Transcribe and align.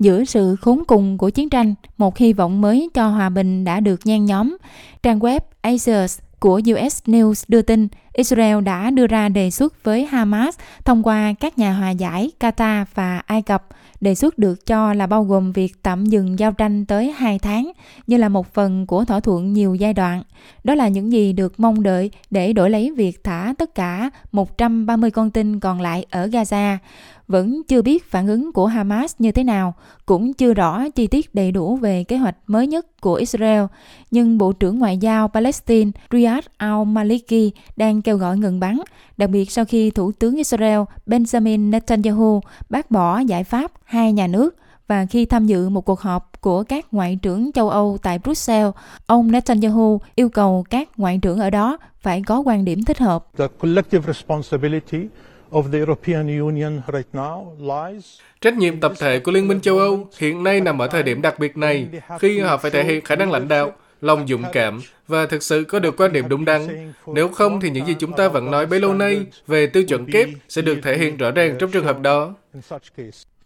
Giữa 0.00 0.24
sự 0.24 0.56
khốn 0.56 0.82
cùng 0.86 1.18
của 1.18 1.30
chiến 1.30 1.48
tranh, 1.48 1.74
một 1.98 2.18
hy 2.18 2.32
vọng 2.32 2.60
mới 2.60 2.88
cho 2.94 3.08
hòa 3.08 3.28
bình 3.28 3.64
đã 3.64 3.80
được 3.80 4.00
nhen 4.04 4.24
nhóm. 4.24 4.56
Trang 5.02 5.18
web 5.18 5.40
Axios 5.60 6.18
của 6.38 6.60
US 6.74 7.02
News 7.06 7.44
đưa 7.48 7.62
tin 7.62 7.88
Israel 8.12 8.60
đã 8.60 8.90
đưa 8.90 9.06
ra 9.06 9.28
đề 9.28 9.50
xuất 9.50 9.84
với 9.84 10.06
Hamas 10.06 10.58
thông 10.84 11.02
qua 11.02 11.32
các 11.40 11.58
nhà 11.58 11.72
hòa 11.72 11.90
giải 11.90 12.30
Qatar 12.40 12.84
và 12.94 13.18
Ai 13.26 13.42
Cập. 13.42 13.66
Đề 14.00 14.14
xuất 14.14 14.38
được 14.38 14.66
cho 14.66 14.94
là 14.94 15.06
bao 15.06 15.24
gồm 15.24 15.52
việc 15.52 15.82
tạm 15.82 16.04
dừng 16.04 16.38
giao 16.38 16.52
tranh 16.52 16.86
tới 16.86 17.12
2 17.12 17.38
tháng 17.38 17.72
như 18.06 18.16
là 18.16 18.28
một 18.28 18.54
phần 18.54 18.86
của 18.86 19.04
thỏa 19.04 19.20
thuận 19.20 19.52
nhiều 19.52 19.74
giai 19.74 19.94
đoạn. 19.94 20.22
Đó 20.64 20.74
là 20.74 20.88
những 20.88 21.12
gì 21.12 21.32
được 21.32 21.60
mong 21.60 21.82
đợi 21.82 22.10
để 22.30 22.52
đổi 22.52 22.70
lấy 22.70 22.92
việc 22.96 23.24
thả 23.24 23.54
tất 23.58 23.74
cả 23.74 24.10
130 24.32 25.10
con 25.10 25.30
tin 25.30 25.60
còn 25.60 25.80
lại 25.80 26.06
ở 26.10 26.26
Gaza 26.26 26.76
vẫn 27.30 27.62
chưa 27.68 27.82
biết 27.82 28.10
phản 28.10 28.26
ứng 28.28 28.52
của 28.52 28.66
Hamas 28.66 29.14
như 29.18 29.32
thế 29.32 29.44
nào, 29.44 29.74
cũng 30.06 30.32
chưa 30.32 30.54
rõ 30.54 30.88
chi 30.88 31.06
tiết 31.06 31.34
đầy 31.34 31.52
đủ 31.52 31.76
về 31.76 32.04
kế 32.04 32.16
hoạch 32.16 32.36
mới 32.46 32.66
nhất 32.66 33.00
của 33.00 33.14
Israel, 33.14 33.64
nhưng 34.10 34.38
Bộ 34.38 34.52
trưởng 34.52 34.78
Ngoại 34.78 34.98
giao 34.98 35.28
Palestine 35.28 35.90
Riyad 36.10 36.44
al-Maliki 36.58 37.50
đang 37.76 37.99
kêu 38.02 38.16
gọi 38.16 38.38
ngừng 38.38 38.60
bắn, 38.60 38.78
đặc 39.16 39.30
biệt 39.30 39.50
sau 39.50 39.64
khi 39.64 39.90
Thủ 39.90 40.12
tướng 40.12 40.36
Israel 40.36 40.80
Benjamin 41.06 41.70
Netanyahu 41.70 42.40
bác 42.68 42.90
bỏ 42.90 43.18
giải 43.18 43.44
pháp 43.44 43.72
hai 43.84 44.12
nhà 44.12 44.26
nước 44.26 44.56
và 44.86 45.06
khi 45.10 45.26
tham 45.26 45.46
dự 45.46 45.68
một 45.68 45.80
cuộc 45.80 46.00
họp 46.00 46.40
của 46.40 46.62
các 46.62 46.86
ngoại 46.92 47.18
trưởng 47.22 47.52
châu 47.52 47.70
Âu 47.70 47.98
tại 48.02 48.18
Brussels, 48.18 48.74
ông 49.06 49.32
Netanyahu 49.32 50.00
yêu 50.14 50.28
cầu 50.28 50.64
các 50.70 50.88
ngoại 50.96 51.18
trưởng 51.22 51.38
ở 51.38 51.50
đó 51.50 51.78
phải 52.00 52.22
có 52.26 52.38
quan 52.40 52.64
điểm 52.64 52.84
thích 52.84 52.98
hợp. 52.98 53.26
The 53.38 53.46
collective 53.60 54.12
responsibility 54.12 54.98
Trách 58.40 58.56
nhiệm 58.56 58.80
tập 58.80 58.92
thể 58.98 59.18
của 59.18 59.32
Liên 59.32 59.48
minh 59.48 59.60
châu 59.60 59.78
Âu 59.78 60.08
hiện 60.18 60.42
nay 60.42 60.60
nằm 60.60 60.78
ở 60.78 60.88
thời 60.88 61.02
điểm 61.02 61.22
đặc 61.22 61.38
biệt 61.38 61.56
này, 61.56 61.88
khi 62.20 62.40
họ 62.40 62.56
phải 62.56 62.70
thể 62.70 62.84
hiện 62.84 63.04
khả 63.04 63.16
năng 63.16 63.30
lãnh 63.30 63.48
đạo, 63.48 63.72
lòng 64.00 64.26
dũng 64.28 64.44
cảm 64.52 64.80
và 65.08 65.26
thực 65.26 65.42
sự 65.42 65.64
có 65.64 65.78
được 65.78 66.00
quan 66.00 66.12
điểm 66.12 66.28
đúng 66.28 66.44
đắn. 66.44 66.92
Nếu 67.06 67.28
không 67.28 67.60
thì 67.60 67.70
những 67.70 67.86
gì 67.86 67.94
chúng 67.98 68.12
ta 68.12 68.28
vẫn 68.28 68.50
nói 68.50 68.66
bấy 68.66 68.80
lâu 68.80 68.94
nay 68.94 69.26
về 69.46 69.66
tiêu 69.66 69.84
chuẩn 69.84 70.06
kép 70.12 70.28
sẽ 70.48 70.62
được 70.62 70.78
thể 70.82 70.98
hiện 70.98 71.16
rõ 71.16 71.30
ràng 71.30 71.56
trong 71.58 71.70
trường 71.70 71.84
hợp 71.84 72.00
đó. 72.00 72.34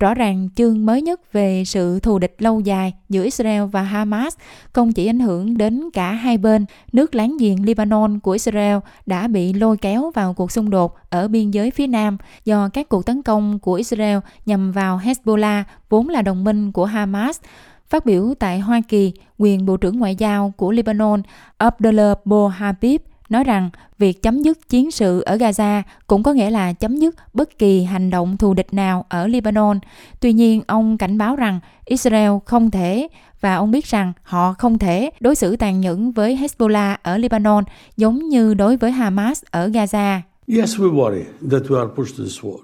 Rõ 0.01 0.15
ràng 0.15 0.49
chương 0.57 0.87
mới 0.87 1.03
nhất 1.03 1.33
về 1.33 1.63
sự 1.67 2.01
thù 2.01 2.19
địch 2.19 2.37
lâu 2.39 2.61
dài 2.61 2.93
giữa 3.09 3.25
Israel 3.25 3.63
và 3.63 3.83
Hamas 3.83 4.37
không 4.73 4.93
chỉ 4.93 5.07
ảnh 5.07 5.21
hưởng 5.21 5.59
đến 5.59 5.91
cả 5.95 6.13
hai 6.13 6.39
bên, 6.39 6.67
nước 6.93 7.15
láng 7.15 7.37
giềng 7.41 7.67
Lebanon 7.67 8.21
của 8.21 8.33
Israel 8.33 8.77
đã 9.07 9.29
bị 9.29 9.53
lôi 9.53 9.77
kéo 9.77 10.11
vào 10.15 10.35
cuộc 10.35 10.53
xung 10.53 10.71
đột 10.71 10.97
ở 11.11 11.29
biên 11.29 11.51
giới 11.51 11.71
phía 11.71 11.87
Nam 11.87 12.17
do 12.45 12.69
các 12.73 12.89
cuộc 12.89 13.07
tấn 13.07 13.23
công 13.23 13.59
của 13.59 13.75
Israel 13.75 14.19
nhằm 14.47 14.73
vào 14.73 15.01
Hezbollah, 15.05 15.63
vốn 15.89 16.09
là 16.09 16.23
đồng 16.23 16.45
minh 16.45 16.73
của 16.73 16.85
Hamas. 16.85 17.41
Phát 17.91 18.07
biểu 18.07 18.35
tại 18.39 18.61
Hoa 18.61 18.81
Kỳ, 18.89 19.13
quyền 19.39 19.67
Bộ 19.67 19.77
trưởng 19.77 19.99
Ngoại 19.99 20.15
giao 20.15 20.53
của 20.57 20.73
Lebanon 20.73 21.23
Abdullah 21.59 22.27
Bohabib 22.27 23.01
nói 23.29 23.45
rằng 23.45 23.71
việc 23.99 24.23
chấm 24.23 24.43
dứt 24.43 24.69
chiến 24.69 24.91
sự 24.91 25.21
ở 25.21 25.37
Gaza 25.37 25.83
cũng 26.07 26.23
có 26.23 26.33
nghĩa 26.33 26.51
là 26.51 26.73
chấm 26.73 26.97
dứt 26.97 27.15
bất 27.33 27.59
kỳ 27.59 27.85
hành 27.85 28.11
động 28.11 28.37
thù 28.37 28.55
địch 28.55 28.75
nào 28.75 29.05
ở 29.09 29.27
Lebanon. 29.27 29.79
Tuy 30.21 30.33
nhiên, 30.33 30.63
ông 30.67 30.99
cảnh 30.99 31.19
báo 31.19 31.37
rằng 31.37 31.61
Israel 31.85 32.31
không 32.45 32.71
thể 32.71 33.09
và 33.41 33.55
ông 33.55 33.71
biết 33.71 33.87
rằng 33.87 34.13
họ 34.23 34.53
không 34.53 34.79
thể 34.79 35.11
đối 35.21 35.35
xử 35.35 35.57
tàn 35.57 35.81
nhẫn 35.81 36.13
với 36.13 36.37
Hezbollah 36.37 36.97
ở 37.03 37.19
Lebanon 37.19 37.65
giống 37.97 38.29
như 38.29 38.55
đối 38.55 38.77
với 38.77 38.91
Hamas 38.91 39.43
ở 39.51 39.69
Gaza. 39.69 40.21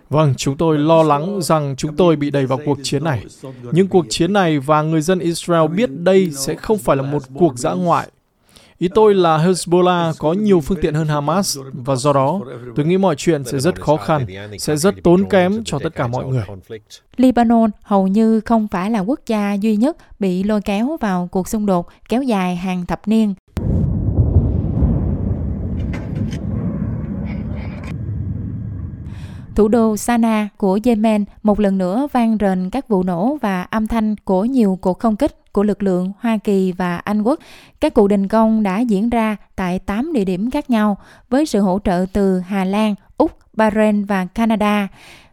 Vâng, 0.08 0.34
chúng 0.36 0.56
tôi 0.56 0.78
lo 0.78 1.02
lắng 1.02 1.42
rằng 1.42 1.74
chúng 1.76 1.96
tôi 1.96 2.16
bị 2.16 2.30
đẩy 2.30 2.46
vào 2.46 2.58
cuộc 2.64 2.78
chiến 2.82 3.04
này. 3.04 3.24
Nhưng 3.72 3.88
cuộc 3.88 4.06
chiến 4.08 4.32
này 4.32 4.58
và 4.58 4.82
người 4.82 5.00
dân 5.00 5.18
Israel 5.18 5.68
biết 5.68 5.90
đây 5.90 6.30
sẽ 6.30 6.54
không 6.54 6.78
phải 6.78 6.96
là 6.96 7.02
một 7.02 7.22
cuộc 7.34 7.58
dã 7.58 7.72
ngoại 7.72 8.08
Ý 8.80 8.88
tôi 8.94 9.14
là 9.14 9.38
Hezbollah 9.38 10.12
có 10.18 10.32
nhiều 10.32 10.60
phương 10.60 10.78
tiện 10.82 10.94
hơn 10.94 11.08
Hamas 11.08 11.58
và 11.72 11.96
do 11.96 12.12
đó 12.12 12.40
tôi 12.76 12.86
nghĩ 12.86 12.98
mọi 12.98 13.14
chuyện 13.16 13.44
sẽ 13.44 13.58
rất 13.58 13.80
khó 13.80 13.96
khăn, 13.96 14.26
sẽ 14.58 14.76
rất 14.76 14.94
tốn 15.02 15.28
kém 15.30 15.64
cho 15.64 15.78
tất 15.78 15.94
cả 15.94 16.06
mọi 16.06 16.26
người. 16.26 16.44
Lebanon 17.16 17.70
hầu 17.82 18.06
như 18.06 18.40
không 18.40 18.68
phải 18.68 18.90
là 18.90 19.00
quốc 19.00 19.20
gia 19.26 19.54
duy 19.54 19.76
nhất 19.76 19.96
bị 20.20 20.42
lôi 20.42 20.60
kéo 20.60 20.96
vào 21.00 21.28
cuộc 21.32 21.48
xung 21.48 21.66
đột 21.66 21.86
kéo 22.08 22.22
dài 22.22 22.56
hàng 22.56 22.86
thập 22.86 23.08
niên. 23.08 23.34
Thủ 29.54 29.68
đô 29.68 29.96
Sana 29.96 30.48
của 30.56 30.78
Yemen 30.84 31.24
một 31.42 31.60
lần 31.60 31.78
nữa 31.78 32.08
vang 32.12 32.36
rền 32.40 32.70
các 32.70 32.88
vụ 32.88 33.02
nổ 33.02 33.38
và 33.40 33.62
âm 33.62 33.86
thanh 33.86 34.16
của 34.16 34.44
nhiều 34.44 34.78
cuộc 34.80 34.98
không 34.98 35.16
kích 35.16 35.52
của 35.52 35.62
lực 35.62 35.82
lượng 35.82 36.12
Hoa 36.20 36.38
Kỳ 36.44 36.72
và 36.72 36.96
Anh 36.96 37.22
Quốc. 37.22 37.40
Các 37.80 37.94
cuộc 37.94 38.08
đình 38.08 38.28
công 38.28 38.62
đã 38.62 38.80
diễn 38.80 39.10
ra 39.10 39.36
tại 39.56 39.78
8 39.78 40.12
địa 40.12 40.24
điểm 40.24 40.50
khác 40.50 40.70
nhau 40.70 40.96
với 41.30 41.46
sự 41.46 41.60
hỗ 41.60 41.78
trợ 41.84 42.06
từ 42.12 42.40
Hà 42.40 42.64
Lan, 42.64 42.94
Úc, 43.16 43.30
Bahrain 43.52 44.04
và 44.04 44.24
Canada. 44.24 44.88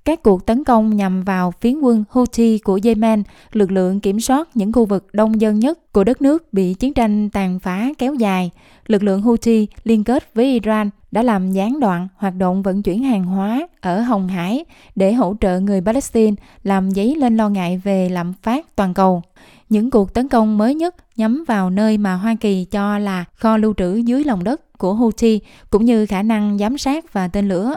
Các 0.06 0.24
cuộc 0.24 0.46
tấn 0.46 0.64
công 0.64 0.96
nhằm 0.96 1.24
vào 1.24 1.54
phiến 1.62 1.80
quân 1.80 2.04
Houthi 2.10 2.58
của 2.58 2.80
Yemen, 2.84 3.24
lực 3.52 3.72
lượng 3.72 4.00
kiểm 4.00 4.20
soát 4.20 4.50
những 4.54 4.74
khu 4.74 4.86
vực 4.86 5.08
đông 5.14 5.42
dân 5.42 5.60
nhất 5.60 5.94
của 5.94 6.04
đất 6.04 6.22
nước 6.22 6.54
bị 6.54 6.74
chiến 6.74 6.94
tranh 6.94 7.30
tàn 7.30 7.60
phá 7.60 7.90
kéo 7.98 8.14
dài. 8.14 8.52
Lực 8.88 9.04
lượng 9.04 9.22
Houthi 9.22 9.68
liên 9.84 10.04
kết 10.04 10.36
với 10.36 10.46
Iran 10.46 10.90
đã 11.12 11.24
làm 11.24 11.52
gián 11.52 11.80
đoạn 11.80 12.08
hoạt 12.16 12.36
động 12.36 12.64
vận 12.64 12.84
chuyển 12.84 13.04
hàng 13.04 13.24
hóa 13.24 13.68
ở 13.82 14.02
Hồng 14.02 14.28
Hải 14.28 14.66
để 14.96 15.14
hỗ 15.14 15.36
trợ 15.42 15.60
người 15.60 15.82
Palestine 15.82 16.36
làm 16.64 16.92
dấy 16.92 17.16
lên 17.16 17.38
lo 17.38 17.50
ngại 17.50 17.82
về 17.84 18.10
lạm 18.10 18.34
phát 18.34 18.76
toàn 18.76 18.94
cầu. 18.94 19.22
Những 19.70 19.92
cuộc 19.92 20.14
tấn 20.14 20.28
công 20.28 20.58
mới 20.58 20.76
nhất 20.76 20.96
nhắm 21.16 21.44
vào 21.48 21.70
nơi 21.70 21.98
mà 21.98 22.14
Hoa 22.14 22.36
Kỳ 22.40 22.66
cho 22.66 22.98
là 22.98 23.26
kho 23.34 23.58
lưu 23.58 23.74
trữ 23.78 23.96
dưới 23.96 24.24
lòng 24.24 24.44
đất 24.44 24.78
của 24.78 24.94
Houthi, 24.94 25.40
cũng 25.70 25.86
như 25.86 26.06
khả 26.06 26.24
năng 26.24 26.58
giám 26.58 26.78
sát 26.78 27.14
và 27.14 27.28
tên 27.28 27.48
lửa. 27.48 27.76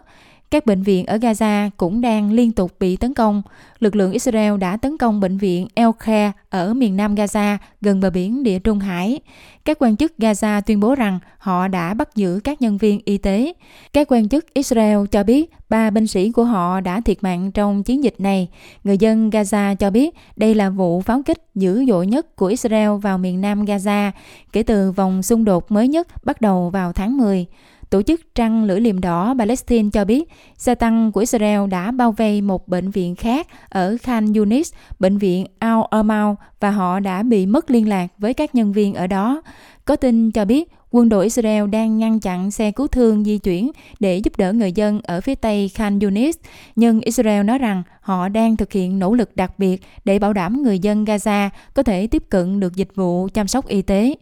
Các 0.50 0.66
bệnh 0.66 0.83
viện 0.83 1.06
ở 1.06 1.16
Gaza 1.16 1.71
cũng 1.77 2.00
đang 2.00 2.33
liên 2.33 2.53
tục 2.53 2.72
bị 2.81 2.97
tấn 2.97 3.15
công. 3.15 3.43
Lực 3.78 3.97
lượng 3.97 4.12
Israel 4.12 4.56
đã 4.56 4.77
tấn 4.77 4.99
công 4.99 5.21
bệnh 5.21 5.38
viện 5.38 5.66
El 5.75 5.88
Khe 5.99 6.33
ở 6.50 6.75
miền 6.75 6.97
nam 6.97 7.15
Gaza, 7.15 7.56
gần 7.81 8.00
bờ 8.00 8.11
biển 8.11 8.43
Địa 8.43 8.59
Trung 8.59 8.78
Hải. 8.78 9.21
Các 9.65 9.77
quan 9.81 9.97
chức 9.97 10.12
Gaza 10.19 10.60
tuyên 10.60 10.81
bố 10.81 10.94
rằng 10.94 11.19
họ 11.39 11.69
đã 11.69 11.94
bắt 11.94 12.16
giữ 12.16 12.41
các 12.44 12.62
nhân 12.62 12.78
viên 12.78 13.00
y 13.05 13.19
tế. 13.19 13.53
Các 13.93 14.06
quan 14.10 14.28
chức 14.28 14.55
Israel 14.55 14.99
cho 15.10 15.22
biết 15.22 15.50
ba 15.69 15.91
binh 15.91 16.06
sĩ 16.06 16.31
của 16.31 16.44
họ 16.44 16.81
đã 16.81 17.00
thiệt 17.00 17.22
mạng 17.22 17.53
trong 17.53 17.83
chiến 17.83 18.05
dịch 18.05 18.15
này. 18.19 18.49
Người 18.84 18.99
dân 18.99 19.31
Gaza 19.31 19.75
cho 19.75 19.91
biết 19.91 20.15
đây 20.37 20.55
là 20.55 20.71
vụ 20.71 21.00
pháo 21.00 21.22
kích 21.27 21.39
dữ 21.55 21.84
dội 21.89 22.06
nhất 22.06 22.37
của 22.37 22.47
Israel 22.47 22.91
vào 23.03 23.19
miền 23.19 23.41
nam 23.41 23.65
Gaza 23.65 24.10
kể 24.53 24.62
từ 24.62 24.93
vòng 24.93 25.22
xung 25.22 25.44
đột 25.44 25.71
mới 25.71 25.89
nhất 25.89 26.25
bắt 26.25 26.41
đầu 26.41 26.71
vào 26.71 26.93
tháng 26.93 27.19
10. 27.19 27.47
Tổ 27.91 28.03
chức 28.03 28.34
Trăng 28.34 28.65
Lưỡi 28.65 28.81
Liềm 28.81 29.01
Đỏ 29.01 29.34
Palestine 29.39 29.89
cho 29.93 30.05
biết 30.05 30.28
xe 30.56 30.75
tăng 30.75 31.12
của 31.12 31.21
Israel 31.21 31.69
đã 31.71 31.91
bao 31.91 32.12
vây 32.12 32.41
một 32.41 32.69
bệnh 32.69 32.91
viện 32.91 33.17
khác 33.17 33.47
ở 33.69 33.97
Khan 34.03 34.33
Yunis, 34.33 34.73
bệnh 34.99 35.19
viện 35.19 35.47
Al 35.59 35.81
Amal 35.91 36.34
và 36.61 36.71
họ 36.71 37.01
đã 37.01 37.23
bị 37.23 37.47
mất 37.47 37.71
liên 37.71 37.89
lạc 37.89 38.06
với 38.19 38.34
các 38.34 38.55
nhân 38.55 38.73
viên 38.73 38.95
ở 38.95 39.06
đó. 39.06 39.43
Có 39.84 39.97
tin 39.97 40.31
cho 40.31 40.45
biết 40.45 40.69
quân 40.91 41.09
đội 41.09 41.25
Israel 41.25 41.67
đang 41.67 41.99
ngăn 41.99 42.21
chặn 42.21 42.51
xe 42.51 42.71
cứu 42.71 42.87
thương 42.87 43.25
di 43.25 43.39
chuyển 43.39 43.71
để 44.01 44.19
giúp 44.19 44.37
đỡ 44.37 44.53
người 44.53 44.72
dân 44.72 45.01
ở 45.05 45.21
phía 45.21 45.34
tây 45.34 45.69
Khan 45.69 45.99
Yunis, 45.99 46.37
nhưng 46.77 47.01
Israel 47.01 47.45
nói 47.45 47.59
rằng 47.59 47.83
họ 48.01 48.28
đang 48.28 48.57
thực 48.57 48.72
hiện 48.72 48.99
nỗ 48.99 49.15
lực 49.15 49.37
đặc 49.37 49.59
biệt 49.59 49.83
để 50.05 50.19
bảo 50.19 50.33
đảm 50.33 50.62
người 50.62 50.78
dân 50.78 51.05
Gaza 51.05 51.49
có 51.75 51.83
thể 51.83 52.07
tiếp 52.07 52.22
cận 52.28 52.61
được 52.61 52.77
dịch 52.77 52.95
vụ 52.95 53.28
chăm 53.34 53.49
sóc 53.49 53.67
y 53.67 53.83
tế. 53.83 54.15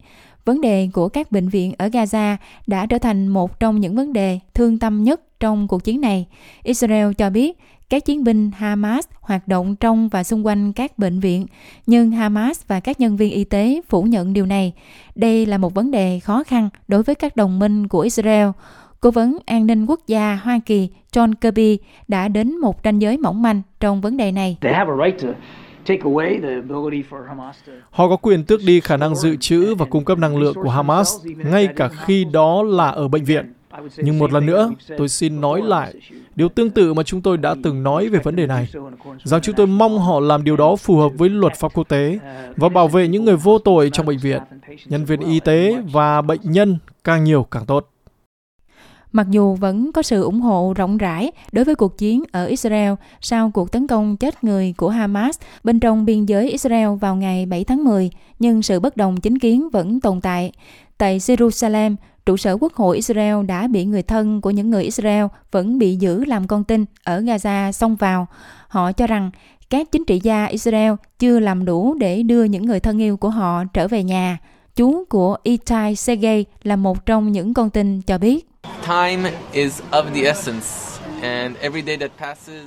Vấn 0.45 0.61
đề 0.61 0.89
của 0.93 1.09
các 1.09 1.31
bệnh 1.31 1.49
viện 1.49 1.73
ở 1.77 1.87
Gaza 1.87 2.35
đã 2.67 2.85
trở 2.85 2.97
thành 2.97 3.27
một 3.27 3.59
trong 3.59 3.79
những 3.79 3.95
vấn 3.95 4.13
đề 4.13 4.39
thương 4.53 4.79
tâm 4.79 5.03
nhất 5.03 5.21
trong 5.39 5.67
cuộc 5.67 5.83
chiến 5.83 6.01
này. 6.01 6.25
Israel 6.63 7.11
cho 7.17 7.29
biết 7.29 7.57
các 7.89 8.05
chiến 8.05 8.23
binh 8.23 8.51
Hamas 8.51 9.05
hoạt 9.21 9.47
động 9.47 9.75
trong 9.75 10.09
và 10.09 10.23
xung 10.23 10.45
quanh 10.45 10.73
các 10.73 10.97
bệnh 10.97 11.19
viện, 11.19 11.45
nhưng 11.87 12.11
Hamas 12.11 12.61
và 12.67 12.79
các 12.79 12.99
nhân 12.99 13.17
viên 13.17 13.31
y 13.31 13.43
tế 13.43 13.81
phủ 13.89 14.03
nhận 14.03 14.33
điều 14.33 14.45
này. 14.45 14.73
Đây 15.15 15.45
là 15.45 15.57
một 15.57 15.73
vấn 15.73 15.91
đề 15.91 16.19
khó 16.19 16.43
khăn 16.43 16.69
đối 16.87 17.03
với 17.03 17.15
các 17.15 17.35
đồng 17.35 17.59
minh 17.59 17.87
của 17.87 17.99
Israel. 17.99 18.47
Cố 18.99 19.11
vấn 19.11 19.37
an 19.45 19.67
ninh 19.67 19.85
quốc 19.85 19.99
gia 20.07 20.35
Hoa 20.35 20.59
Kỳ 20.65 20.89
John 21.13 21.33
Kirby 21.41 21.77
đã 22.07 22.27
đến 22.27 22.57
một 22.57 22.79
ranh 22.83 23.01
giới 23.01 23.17
mỏng 23.17 23.41
manh 23.41 23.61
trong 23.79 24.01
vấn 24.01 24.17
đề 24.17 24.31
này. 24.31 24.57
Họ 27.91 28.09
có 28.09 28.15
quyền 28.15 28.43
tước 28.43 28.63
đi 28.65 28.79
khả 28.79 28.97
năng 28.97 29.15
dự 29.15 29.35
trữ 29.35 29.75
và 29.75 29.85
cung 29.85 30.05
cấp 30.05 30.17
năng 30.17 30.37
lượng 30.37 30.55
của 30.63 30.69
Hamas, 30.69 31.15
ngay 31.25 31.67
cả 31.75 31.87
khi 31.87 32.25
đó 32.33 32.63
là 32.63 32.89
ở 32.89 33.07
bệnh 33.07 33.23
viện. 33.23 33.53
Nhưng 33.97 34.19
một 34.19 34.33
lần 34.33 34.45
nữa, 34.45 34.71
tôi 34.97 35.09
xin 35.09 35.41
nói 35.41 35.61
lại 35.61 35.93
điều 36.35 36.49
tương 36.49 36.69
tự 36.69 36.93
mà 36.93 37.03
chúng 37.03 37.21
tôi 37.21 37.37
đã 37.37 37.55
từng 37.63 37.83
nói 37.83 38.09
về 38.09 38.19
vấn 38.19 38.35
đề 38.35 38.47
này, 38.47 38.67
rằng 39.23 39.41
chúng 39.41 39.55
tôi 39.55 39.67
mong 39.67 39.99
họ 39.99 40.19
làm 40.19 40.43
điều 40.43 40.57
đó 40.57 40.75
phù 40.75 40.97
hợp 40.97 41.09
với 41.17 41.29
luật 41.29 41.55
pháp 41.55 41.73
quốc 41.73 41.89
tế 41.89 42.19
và 42.55 42.69
bảo 42.69 42.87
vệ 42.87 43.07
những 43.07 43.25
người 43.25 43.35
vô 43.35 43.59
tội 43.59 43.89
trong 43.93 44.05
bệnh 44.05 44.17
viện, 44.17 44.41
nhân 44.85 45.05
viên 45.05 45.19
y 45.19 45.39
tế 45.39 45.81
và 45.91 46.21
bệnh 46.21 46.41
nhân 46.43 46.77
càng 47.03 47.23
nhiều 47.23 47.43
càng 47.51 47.65
tốt. 47.65 47.89
Mặc 49.11 49.27
dù 49.29 49.55
vẫn 49.55 49.91
có 49.91 50.01
sự 50.01 50.23
ủng 50.23 50.41
hộ 50.41 50.73
rộng 50.77 50.97
rãi 50.97 51.31
đối 51.51 51.65
với 51.65 51.75
cuộc 51.75 51.97
chiến 51.97 52.23
ở 52.31 52.45
Israel 52.45 52.93
sau 53.21 53.51
cuộc 53.53 53.71
tấn 53.71 53.87
công 53.87 54.17
chết 54.17 54.43
người 54.43 54.73
của 54.77 54.89
Hamas 54.89 55.39
bên 55.63 55.79
trong 55.79 56.05
biên 56.05 56.25
giới 56.25 56.49
Israel 56.49 56.95
vào 57.01 57.15
ngày 57.15 57.45
7 57.45 57.63
tháng 57.63 57.83
10, 57.83 58.09
nhưng 58.39 58.61
sự 58.61 58.79
bất 58.79 58.97
đồng 58.97 59.21
chính 59.21 59.39
kiến 59.39 59.69
vẫn 59.69 59.99
tồn 59.99 60.21
tại. 60.21 60.51
Tại 60.97 61.19
Jerusalem, 61.19 61.95
trụ 62.25 62.37
sở 62.37 62.57
quốc 62.61 62.73
hội 62.73 62.95
Israel 62.95 63.45
đã 63.45 63.67
bị 63.67 63.85
người 63.85 64.03
thân 64.03 64.41
của 64.41 64.49
những 64.49 64.69
người 64.69 64.83
Israel 64.83 65.25
vẫn 65.51 65.79
bị 65.79 65.95
giữ 65.95 66.25
làm 66.25 66.47
con 66.47 66.63
tin 66.63 66.85
ở 67.03 67.19
Gaza 67.19 67.71
xông 67.71 67.95
vào. 67.95 68.27
Họ 68.67 68.91
cho 68.91 69.07
rằng 69.07 69.31
các 69.69 69.91
chính 69.91 70.05
trị 70.05 70.19
gia 70.23 70.45
Israel 70.45 70.93
chưa 71.19 71.39
làm 71.39 71.65
đủ 71.65 71.93
để 71.93 72.23
đưa 72.23 72.43
những 72.43 72.65
người 72.65 72.79
thân 72.79 73.01
yêu 73.01 73.17
của 73.17 73.29
họ 73.29 73.63
trở 73.73 73.87
về 73.87 74.03
nhà. 74.03 74.37
Chú 74.79 75.05
của 75.09 75.37
Itai 75.43 75.95
Sergei 75.95 76.45
là 76.63 76.75
một 76.75 77.05
trong 77.05 77.31
những 77.31 77.53
con 77.53 77.69
tin 77.69 78.01
cho 78.01 78.17
biết. 78.17 78.47
Time 78.87 79.31
is 79.51 79.81
of 79.91 80.03
the 80.13 80.21
essence 80.21 80.67
and 81.21 81.57
every 81.57 81.81
day 81.81 81.97
that 81.97 82.11
passes 82.19 82.63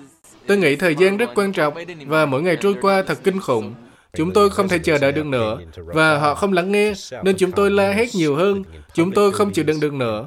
Tôi 0.46 0.56
nghĩ 0.56 0.76
thời 0.76 0.94
gian 0.94 1.16
rất 1.16 1.30
quan 1.34 1.52
trọng 1.52 1.74
và 2.06 2.26
mỗi 2.26 2.42
ngày 2.42 2.56
trôi 2.60 2.74
qua 2.82 3.02
thật 3.06 3.18
kinh 3.24 3.40
khủng. 3.40 3.74
Chúng 4.16 4.32
tôi 4.32 4.50
không 4.50 4.68
thể 4.68 4.78
chờ 4.78 4.98
đợi 4.98 5.12
được 5.12 5.26
nữa 5.26 5.58
và 5.76 6.18
họ 6.18 6.34
không 6.34 6.52
lắng 6.52 6.72
nghe 6.72 6.92
nên 7.22 7.36
chúng 7.38 7.52
tôi 7.52 7.70
la 7.70 7.92
hét 7.92 8.08
nhiều 8.14 8.36
hơn. 8.36 8.62
Chúng 8.94 9.12
tôi 9.12 9.32
không 9.32 9.52
chịu 9.52 9.64
đựng 9.64 9.80
được 9.80 9.92
nữa. 9.92 10.26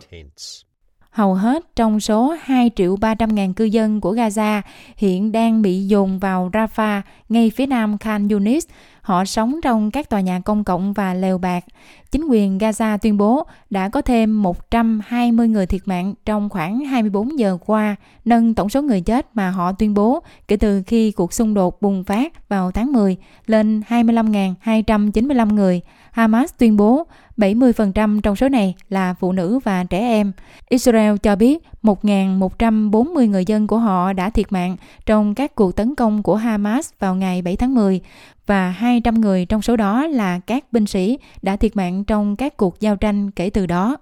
Hầu 1.15 1.33
hết 1.33 1.75
trong 1.75 1.99
số 1.99 2.35
2 2.41 2.71
triệu 2.75 2.95
300 2.95 3.35
ngàn 3.35 3.53
cư 3.53 3.65
dân 3.65 4.01
của 4.01 4.13
Gaza 4.13 4.61
hiện 4.97 5.31
đang 5.31 5.61
bị 5.61 5.87
dồn 5.87 6.19
vào 6.19 6.49
Rafah, 6.53 7.01
ngay 7.29 7.51
phía 7.55 7.65
nam 7.65 7.97
Khan 7.97 8.27
Yunis. 8.27 8.67
Họ 9.05 9.25
sống 9.25 9.59
trong 9.63 9.91
các 9.91 10.09
tòa 10.09 10.21
nhà 10.21 10.39
công 10.39 10.63
cộng 10.63 10.93
và 10.93 11.13
lều 11.13 11.37
bạc. 11.37 11.65
Chính 12.11 12.25
quyền 12.29 12.57
Gaza 12.57 12.97
tuyên 12.97 13.17
bố 13.17 13.43
đã 13.69 13.89
có 13.89 14.01
thêm 14.01 14.43
120 14.43 15.47
người 15.47 15.65
thiệt 15.65 15.81
mạng 15.85 16.13
trong 16.25 16.49
khoảng 16.49 16.85
24 16.85 17.39
giờ 17.39 17.57
qua, 17.65 17.95
nâng 18.25 18.53
tổng 18.53 18.69
số 18.69 18.81
người 18.81 19.01
chết 19.01 19.27
mà 19.33 19.49
họ 19.49 19.71
tuyên 19.71 19.93
bố 19.93 20.19
kể 20.47 20.57
từ 20.57 20.83
khi 20.87 21.11
cuộc 21.11 21.33
xung 21.33 21.53
đột 21.53 21.81
bùng 21.81 22.03
phát 22.03 22.49
vào 22.49 22.71
tháng 22.71 22.93
10 22.93 23.17
lên 23.45 23.81
25.295 23.89 25.53
người. 25.53 25.81
Hamas 26.11 26.53
tuyên 26.57 26.77
bố 26.77 27.07
70% 27.37 28.21
trong 28.21 28.35
số 28.35 28.49
này 28.49 28.75
là 28.89 29.13
phụ 29.13 29.31
nữ 29.31 29.59
và 29.63 29.83
trẻ 29.83 29.99
em. 29.99 30.31
Israel 30.69 31.15
cho 31.23 31.35
biết 31.35 31.63
1.140 31.83 33.29
người 33.29 33.45
dân 33.45 33.67
của 33.67 33.77
họ 33.77 34.13
đã 34.13 34.29
thiệt 34.29 34.51
mạng 34.51 34.77
trong 35.05 35.35
các 35.35 35.55
cuộc 35.55 35.75
tấn 35.75 35.95
công 35.95 36.23
của 36.23 36.35
Hamas 36.35 36.89
vào 36.99 37.15
ngày 37.15 37.41
7 37.41 37.55
tháng 37.55 37.75
10 37.75 38.01
và 38.47 38.69
200 38.69 39.21
người 39.21 39.45
trong 39.45 39.61
số 39.61 39.75
đó 39.75 40.07
là 40.07 40.39
các 40.39 40.65
binh 40.71 40.85
sĩ 40.85 41.19
đã 41.41 41.55
thiệt 41.55 41.75
mạng 41.75 42.03
trong 42.03 42.35
các 42.35 42.57
cuộc 42.57 42.79
giao 42.79 42.95
tranh 42.95 43.31
kể 43.31 43.49
từ 43.49 43.65
đó. 43.65 43.97